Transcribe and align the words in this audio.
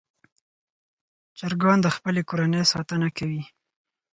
چرګان 1.37 1.77
د 1.81 1.87
خپلې 1.95 2.21
کورنۍ 2.29 2.63
ساتنه 2.73 3.07
کوي. 3.17 3.43